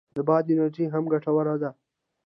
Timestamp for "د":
0.15-0.17